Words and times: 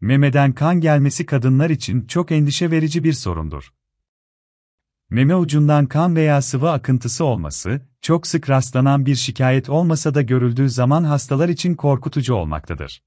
Memeden 0.00 0.52
kan 0.52 0.80
gelmesi 0.80 1.26
kadınlar 1.26 1.70
için 1.70 2.06
çok 2.06 2.32
endişe 2.32 2.70
verici 2.70 3.04
bir 3.04 3.12
sorundur. 3.12 3.72
Meme 5.10 5.36
ucundan 5.36 5.86
kan 5.86 6.16
veya 6.16 6.42
sıvı 6.42 6.70
akıntısı 6.70 7.24
olması, 7.24 7.80
çok 8.00 8.26
sık 8.26 8.50
rastlanan 8.50 9.06
bir 9.06 9.14
şikayet 9.14 9.68
olmasa 9.68 10.14
da 10.14 10.22
görüldüğü 10.22 10.68
zaman 10.68 11.04
hastalar 11.04 11.48
için 11.48 11.74
korkutucu 11.74 12.34
olmaktadır. 12.34 13.02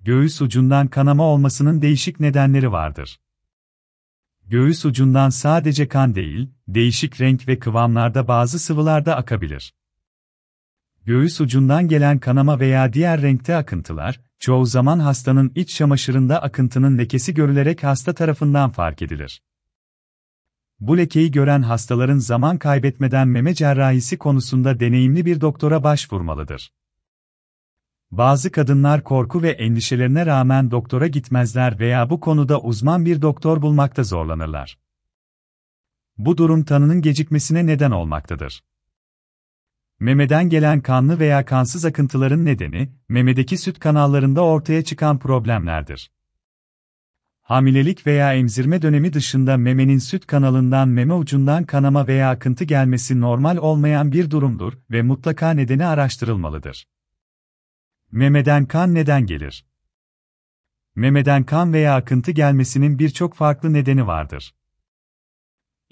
Göğüs 0.00 0.42
ucundan 0.42 0.88
kanama 0.88 1.24
olmasının 1.24 1.82
değişik 1.82 2.20
nedenleri 2.20 2.72
vardır. 2.72 3.20
Göğüs 4.46 4.84
ucundan 4.84 5.30
sadece 5.30 5.88
kan 5.88 6.14
değil, 6.14 6.50
değişik 6.68 7.20
renk 7.20 7.48
ve 7.48 7.58
kıvamlarda 7.58 8.28
bazı 8.28 8.58
sıvılar 8.58 9.06
da 9.06 9.16
akabilir. 9.16 9.74
Göğüs 11.04 11.40
ucundan 11.40 11.88
gelen 11.88 12.18
kanama 12.18 12.60
veya 12.60 12.92
diğer 12.92 13.22
renkte 13.22 13.56
akıntılar, 13.56 14.20
çoğu 14.38 14.66
zaman 14.66 14.98
hastanın 14.98 15.52
iç 15.54 15.74
çamaşırında 15.74 16.42
akıntının 16.42 16.98
lekesi 16.98 17.34
görülerek 17.34 17.84
hasta 17.84 18.12
tarafından 18.12 18.70
fark 18.70 19.02
edilir. 19.02 19.42
Bu 20.80 20.98
lekeyi 20.98 21.30
gören 21.30 21.62
hastaların 21.62 22.18
zaman 22.18 22.58
kaybetmeden 22.58 23.28
meme 23.28 23.54
cerrahisi 23.54 24.18
konusunda 24.18 24.80
deneyimli 24.80 25.26
bir 25.26 25.40
doktora 25.40 25.84
başvurmalıdır. 25.84 26.72
Bazı 28.10 28.52
kadınlar 28.52 29.04
korku 29.04 29.42
ve 29.42 29.50
endişelerine 29.50 30.26
rağmen 30.26 30.70
doktora 30.70 31.06
gitmezler 31.06 31.78
veya 31.78 32.10
bu 32.10 32.20
konuda 32.20 32.60
uzman 32.60 33.06
bir 33.06 33.22
doktor 33.22 33.62
bulmakta 33.62 34.04
zorlanırlar. 34.04 34.78
Bu 36.18 36.36
durum 36.36 36.64
tanının 36.64 37.02
gecikmesine 37.02 37.66
neden 37.66 37.90
olmaktadır. 37.90 38.62
Memeden 40.02 40.48
gelen 40.48 40.80
kanlı 40.80 41.18
veya 41.18 41.44
kansız 41.44 41.84
akıntıların 41.84 42.44
nedeni, 42.44 42.92
memedeki 43.08 43.56
süt 43.56 43.78
kanallarında 43.78 44.44
ortaya 44.44 44.84
çıkan 44.84 45.18
problemlerdir. 45.18 46.10
Hamilelik 47.42 48.06
veya 48.06 48.34
emzirme 48.34 48.82
dönemi 48.82 49.12
dışında 49.12 49.56
memenin 49.56 49.98
süt 49.98 50.26
kanalından 50.26 50.88
meme 50.88 51.14
ucundan 51.14 51.64
kanama 51.64 52.06
veya 52.06 52.30
akıntı 52.30 52.64
gelmesi 52.64 53.20
normal 53.20 53.56
olmayan 53.56 54.12
bir 54.12 54.30
durumdur 54.30 54.72
ve 54.90 55.02
mutlaka 55.02 55.50
nedeni 55.50 55.86
araştırılmalıdır. 55.86 56.88
Memeden 58.12 58.66
kan 58.66 58.94
neden 58.94 59.26
gelir? 59.26 59.66
Memeden 60.94 61.44
kan 61.44 61.72
veya 61.72 61.96
akıntı 61.96 62.30
gelmesinin 62.30 62.98
birçok 62.98 63.34
farklı 63.34 63.72
nedeni 63.72 64.06
vardır. 64.06 64.54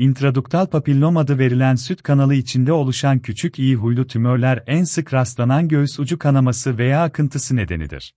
İntraduktal 0.01 0.67
papillom 0.67 1.17
adı 1.17 1.39
verilen 1.39 1.75
süt 1.75 2.03
kanalı 2.03 2.35
içinde 2.35 2.73
oluşan 2.73 3.19
küçük 3.19 3.59
iyi 3.59 3.77
huylu 3.77 4.07
tümörler 4.07 4.65
en 4.67 4.85
sık 4.85 5.15
rastlanan 5.15 5.69
göğüs 5.69 5.99
ucu 5.99 6.19
kanaması 6.19 6.79
veya 6.79 7.03
akıntısı 7.03 7.57
nedenidir. 7.57 8.15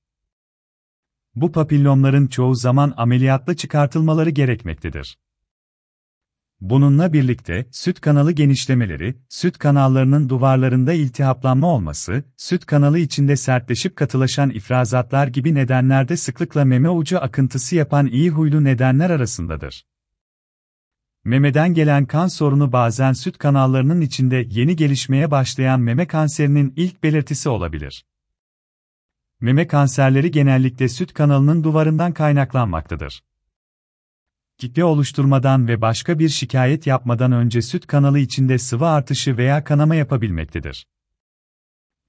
Bu 1.35 1.51
papillomların 1.51 2.27
çoğu 2.27 2.55
zaman 2.55 2.93
ameliyatla 2.97 3.55
çıkartılmaları 3.55 4.29
gerekmektedir. 4.29 5.17
Bununla 6.61 7.13
birlikte, 7.13 7.67
süt 7.71 8.01
kanalı 8.01 8.31
genişlemeleri, 8.31 9.15
süt 9.29 9.57
kanallarının 9.57 10.29
duvarlarında 10.29 10.93
iltihaplanma 10.93 11.67
olması, 11.67 12.23
süt 12.37 12.65
kanalı 12.65 12.99
içinde 12.99 13.35
sertleşip 13.35 13.95
katılaşan 13.95 14.49
ifrazatlar 14.49 15.27
gibi 15.27 15.55
nedenlerde 15.55 16.17
sıklıkla 16.17 16.65
meme 16.65 16.89
ucu 16.89 17.19
akıntısı 17.19 17.75
yapan 17.75 18.07
iyi 18.07 18.29
huylu 18.29 18.63
nedenler 18.63 19.09
arasındadır. 19.09 19.85
Memeden 21.25 21.73
gelen 21.73 22.05
kan 22.05 22.27
sorunu 22.27 22.71
bazen 22.71 23.13
süt 23.13 23.37
kanallarının 23.37 24.01
içinde 24.01 24.47
yeni 24.49 24.75
gelişmeye 24.75 25.31
başlayan 25.31 25.79
meme 25.79 26.07
kanserinin 26.07 26.73
ilk 26.75 27.03
belirtisi 27.03 27.49
olabilir. 27.49 28.05
Meme 29.41 29.67
kanserleri 29.67 30.31
genellikle 30.31 30.89
süt 30.89 31.13
kanalının 31.13 31.63
duvarından 31.63 32.13
kaynaklanmaktadır. 32.13 33.23
Kitle 34.57 34.83
oluşturmadan 34.83 35.67
ve 35.67 35.81
başka 35.81 36.19
bir 36.19 36.29
şikayet 36.29 36.87
yapmadan 36.87 37.31
önce 37.31 37.61
süt 37.61 37.87
kanalı 37.87 38.19
içinde 38.19 38.57
sıvı 38.57 38.87
artışı 38.87 39.37
veya 39.37 39.63
kanama 39.63 39.95
yapabilmektedir. 39.95 40.87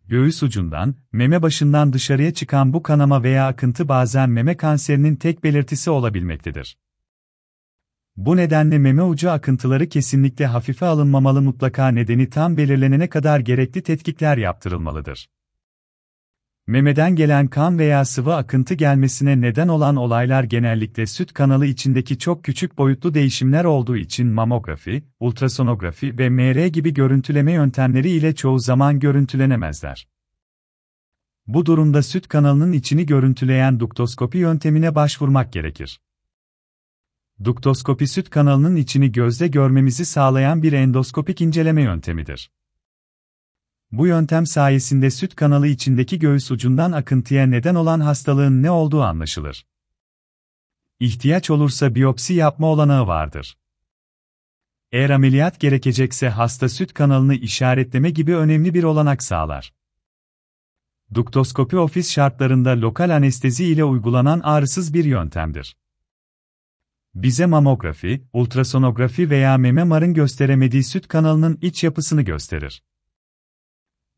Göğüs 0.05 0.43
ucundan, 0.43 0.95
meme 1.13 1.43
başından 1.43 1.93
dışarıya 1.93 2.35
çıkan 2.35 2.73
bu 2.73 2.83
kanama 2.83 3.23
veya 3.23 3.47
akıntı 3.47 3.89
bazen 3.89 4.31
meme 4.31 4.57
kanserinin 4.57 5.17
tek 5.17 5.45
belirtisi 5.45 5.91
olabilmektedir. 5.91 6.77
Bu 8.17 8.37
nedenle 8.37 8.79
meme 8.79 9.03
ucu 9.03 9.31
akıntıları 9.31 9.89
kesinlikle 9.89 10.47
hafife 10.47 10.87
alınmamalı 10.87 11.43
mutlaka 11.43 11.89
nedeni 11.89 12.31
tam 12.31 12.57
belirlenene 12.57 13.09
kadar 13.09 13.41
gerekli 13.41 13.83
tetkikler 13.83 14.37
yaptırılmalıdır. 14.37 15.29
Memeden 16.67 17.17
gelen 17.17 17.49
kan 17.49 17.79
veya 17.79 18.05
sıvı 18.05 18.35
akıntı 18.35 18.75
gelmesine 18.75 19.41
neden 19.41 19.69
olan 19.69 19.97
olaylar 19.97 20.45
genellikle 20.45 21.07
süt 21.07 21.33
kanalı 21.33 21.67
içindeki 21.67 22.19
çok 22.19 22.45
küçük 22.45 22.79
boyutlu 22.79 23.15
değişimler 23.15 23.65
olduğu 23.65 23.97
için 23.97 24.27
mamografi, 24.27 25.05
ultrasonografi 25.21 26.19
ve 26.19 26.31
MR 26.31 26.67
gibi 26.67 26.95
görüntüleme 26.95 27.53
yöntemleri 27.53 28.11
ile 28.11 28.35
çoğu 28.35 28.59
zaman 28.59 28.99
görüntülenemezler. 28.99 30.09
Bu 31.47 31.67
durumda 31.67 32.03
süt 32.03 32.29
kanalının 32.29 32.73
içini 32.73 33.07
görüntüleyen 33.07 33.81
duktoskopi 33.81 34.39
yöntemine 34.39 34.95
başvurmak 34.95 35.53
gerekir. 35.53 36.01
Duktoskopi 37.45 38.07
süt 38.07 38.31
kanalının 38.31 38.77
içini 38.77 39.13
gözle 39.13 39.49
görmemizi 39.49 40.05
sağlayan 40.05 40.63
bir 40.63 40.73
endoskopik 40.73 41.41
inceleme 41.41 41.83
yöntemidir. 41.83 42.51
Bu 43.93 44.07
yöntem 44.07 44.47
sayesinde 44.47 45.11
süt 45.11 45.37
kanalı 45.37 45.67
içindeki 45.67 46.19
göğüs 46.19 46.51
ucundan 46.51 46.93
akıntıya 46.93 47.47
neden 47.47 47.75
olan 47.75 48.01
hastalığın 48.01 48.63
ne 48.63 48.71
olduğu 48.71 49.03
anlaşılır. 49.03 49.67
İhtiyaç 51.01 51.51
olursa 51.51 51.95
biyopsi 51.95 52.35
yapma 52.35 52.67
olanağı 52.67 53.07
vardır. 53.07 53.59
Eğer 54.93 55.11
ameliyat 55.11 55.61
gerekecekse 55.61 56.29
hasta 56.29 56.69
süt 56.69 56.95
kanalını 56.95 57.35
işaretleme 57.35 58.11
gibi 58.11 58.37
önemli 58.37 58.75
bir 58.75 58.83
olanak 58.83 59.23
sağlar. 59.23 59.75
Duktoskopi 61.15 61.79
ofis 61.79 62.11
şartlarında 62.11 62.81
lokal 62.81 63.11
anestezi 63.11 63.65
ile 63.65 63.85
uygulanan 63.85 64.41
ağrısız 64.41 64.95
bir 64.95 65.05
yöntemdir. 65.05 65.77
Bize 67.15 67.47
mamografi, 67.47 68.25
ultrasonografi 68.33 69.31
veya 69.31 69.59
meme 69.59 69.85
marın 69.85 70.15
gösteremediği 70.15 70.85
süt 70.85 71.09
kanalının 71.09 71.59
iç 71.63 71.85
yapısını 71.85 72.23
gösterir. 72.23 72.83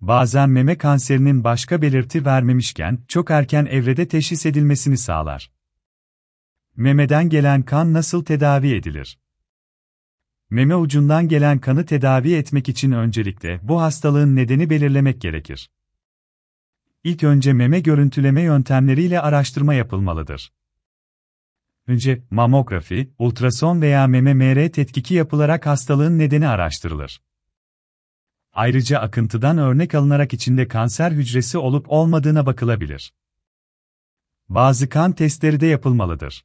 Bazen 0.01 0.51
meme 0.51 0.79
kanserinin 0.79 1.45
başka 1.45 1.83
belirti 1.83 2.25
vermemişken 2.25 2.99
çok 3.09 3.31
erken 3.31 3.67
evrede 3.67 4.09
teşhis 4.09 4.47
edilmesini 4.47 4.99
sağlar. 4.99 5.51
Memeden 6.77 7.29
gelen 7.29 7.63
kan 7.63 7.93
nasıl 7.93 8.25
tedavi 8.25 8.75
edilir? 8.75 9.19
Meme 10.51 10.77
ucundan 10.77 11.29
gelen 11.29 11.59
kanı 11.59 11.87
tedavi 11.87 12.35
etmek 12.35 12.69
için 12.69 12.93
öncelikle 12.93 13.61
bu 13.63 13.81
hastalığın 13.81 14.37
nedeni 14.37 14.71
belirlemek 14.71 15.21
gerekir. 15.21 15.71
İlk 17.05 17.25
önce 17.25 17.53
meme 17.53 17.81
görüntüleme 17.81 18.43
yöntemleriyle 18.43 19.21
araştırma 19.21 19.75
yapılmalıdır. 19.75 20.53
Önce 21.87 22.23
mamografi, 22.31 23.11
ultrason 23.19 23.81
veya 23.81 24.07
meme 24.07 24.35
MR 24.35 24.69
tetkiki 24.69 25.15
yapılarak 25.15 25.67
hastalığın 25.67 26.19
nedeni 26.19 26.49
araştırılır. 26.49 27.23
Ayrıca 28.53 28.99
akıntıdan 28.99 29.59
örnek 29.59 29.95
alınarak 29.95 30.33
içinde 30.33 30.69
kanser 30.69 31.11
hücresi 31.11 31.59
olup 31.59 31.87
olmadığına 31.89 32.47
bakılabilir. 32.47 33.15
Bazı 34.49 34.89
kan 34.89 35.13
testleri 35.13 35.61
de 35.61 35.67
yapılmalıdır. 35.67 36.45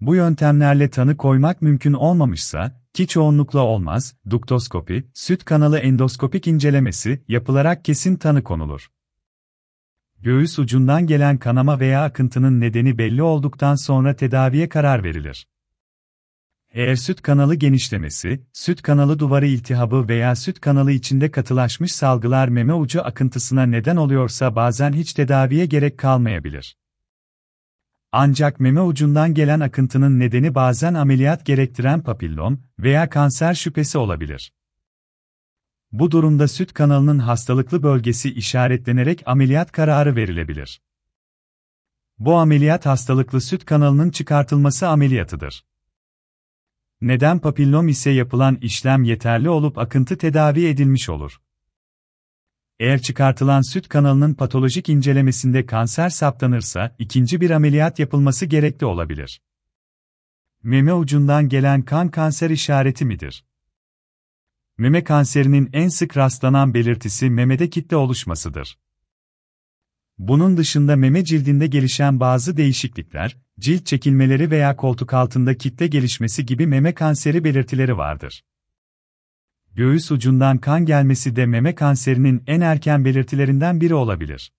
Bu 0.00 0.14
yöntemlerle 0.14 0.90
tanı 0.90 1.16
koymak 1.16 1.62
mümkün 1.62 1.92
olmamışsa, 1.92 2.82
ki 2.92 3.06
çoğunlukla 3.06 3.60
olmaz, 3.60 4.16
duktoskopi, 4.30 5.10
süt 5.14 5.44
kanalı 5.44 5.78
endoskopik 5.78 6.46
incelemesi 6.46 7.24
yapılarak 7.28 7.84
kesin 7.84 8.16
tanı 8.16 8.42
konulur. 8.42 8.90
Göğüs 10.22 10.58
ucundan 10.58 11.06
gelen 11.06 11.38
kanama 11.38 11.80
veya 11.80 12.04
akıntının 12.04 12.60
nedeni 12.60 12.98
belli 12.98 13.22
olduktan 13.22 13.74
sonra 13.74 14.16
tedaviye 14.16 14.68
karar 14.68 15.04
verilir. 15.04 15.46
Eğer 16.70 16.96
süt 16.96 17.22
kanalı 17.22 17.54
genişlemesi, 17.54 18.46
süt 18.52 18.82
kanalı 18.82 19.18
duvarı 19.18 19.46
iltihabı 19.46 20.08
veya 20.08 20.36
süt 20.36 20.60
kanalı 20.60 20.92
içinde 20.92 21.30
katılaşmış 21.30 21.92
salgılar 21.92 22.48
meme 22.48 22.74
ucu 22.74 23.04
akıntısına 23.04 23.62
neden 23.62 23.96
oluyorsa 23.96 24.56
bazen 24.56 24.92
hiç 24.92 25.12
tedaviye 25.12 25.66
gerek 25.66 25.98
kalmayabilir. 25.98 26.76
Ancak 28.12 28.60
meme 28.60 28.80
ucundan 28.80 29.34
gelen 29.34 29.60
akıntının 29.60 30.20
nedeni 30.20 30.54
bazen 30.54 30.94
ameliyat 30.94 31.46
gerektiren 31.46 32.02
papillom 32.02 32.62
veya 32.78 33.10
kanser 33.10 33.54
şüphesi 33.54 33.98
olabilir. 33.98 34.52
Bu 35.92 36.10
durumda 36.10 36.48
süt 36.48 36.72
kanalının 36.72 37.18
hastalıklı 37.18 37.82
bölgesi 37.82 38.34
işaretlenerek 38.34 39.22
ameliyat 39.26 39.72
kararı 39.72 40.16
verilebilir. 40.16 40.80
Bu 42.18 42.34
ameliyat 42.34 42.86
hastalıklı 42.86 43.40
süt 43.40 43.64
kanalının 43.64 44.10
çıkartılması 44.10 44.88
ameliyatıdır. 44.88 45.64
Neden 47.00 47.38
papillom 47.38 47.88
ise 47.88 48.10
yapılan 48.10 48.56
işlem 48.56 49.04
yeterli 49.04 49.48
olup 49.48 49.78
akıntı 49.78 50.18
tedavi 50.18 50.66
edilmiş 50.66 51.08
olur. 51.08 51.40
Eğer 52.80 53.02
çıkartılan 53.02 53.72
süt 53.72 53.88
kanalının 53.88 54.34
patolojik 54.34 54.88
incelemesinde 54.88 55.66
kanser 55.66 56.08
saptanırsa, 56.08 56.96
ikinci 56.98 57.40
bir 57.40 57.50
ameliyat 57.50 57.98
yapılması 57.98 58.46
gerekli 58.46 58.86
olabilir. 58.86 59.42
Meme 60.62 60.94
ucundan 60.94 61.48
gelen 61.48 61.82
kan 61.82 62.10
kanser 62.10 62.50
işareti 62.50 63.04
midir? 63.04 63.44
Meme 64.78 65.04
kanserinin 65.04 65.70
en 65.72 65.88
sık 65.88 66.16
rastlanan 66.16 66.74
belirtisi 66.74 67.30
memede 67.30 67.70
kitle 67.70 67.96
oluşmasıdır. 67.96 68.78
Bunun 70.18 70.56
dışında 70.56 70.96
meme 70.96 71.24
cildinde 71.24 71.66
gelişen 71.66 72.20
bazı 72.20 72.56
değişiklikler, 72.56 73.38
cilt 73.60 73.86
çekilmeleri 73.86 74.50
veya 74.50 74.76
koltuk 74.76 75.14
altında 75.14 75.54
kitle 75.56 75.86
gelişmesi 75.86 76.46
gibi 76.46 76.66
meme 76.66 76.94
kanseri 76.94 77.44
belirtileri 77.44 77.96
vardır. 77.96 78.44
Göğüs 79.74 80.10
ucundan 80.10 80.58
kan 80.58 80.86
gelmesi 80.86 81.36
de 81.36 81.46
meme 81.46 81.74
kanserinin 81.74 82.42
en 82.46 82.60
erken 82.60 83.04
belirtilerinden 83.04 83.80
biri 83.80 83.94
olabilir. 83.94 84.52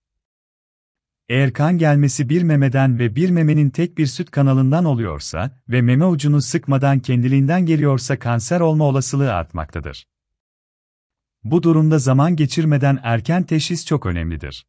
Eğer 1.30 1.54
kan 1.54 1.78
gelmesi 1.78 2.30
bir 2.30 2.44
memeden 2.44 3.00
ve 3.00 3.16
bir 3.16 3.30
memenin 3.30 3.70
tek 3.70 3.98
bir 3.98 4.06
süt 4.06 4.32
kanalından 4.32 4.86
oluyorsa 4.86 5.62
ve 5.70 5.82
meme 5.82 6.06
ucunu 6.06 6.42
sıkmadan 6.42 7.00
kendiliğinden 7.00 7.66
geliyorsa 7.66 8.20
kanser 8.20 8.60
olma 8.60 8.84
olasılığı 8.86 9.34
artmaktadır. 9.34 10.08
Bu 11.44 11.64
durumda 11.64 12.00
zaman 12.00 12.36
geçirmeden 12.36 13.00
erken 13.04 13.44
teşhis 13.44 13.86
çok 13.86 14.06
önemlidir. 14.06 14.66